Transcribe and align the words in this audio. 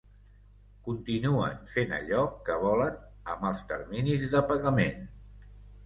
Continuen 0.87 1.59
fent 1.75 1.93
allò 1.99 2.25
que 2.49 2.57
volen 2.65 2.99
amb 3.37 3.49
els 3.53 3.65
terminis 3.77 4.29
de 4.37 4.47
pagament. 4.53 5.11